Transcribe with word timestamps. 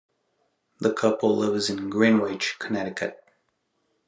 The 0.79 0.91
couple 0.91 1.37
lives 1.37 1.69
in 1.69 1.87
Greenwich, 1.87 2.55
Connecticut. 2.57 3.23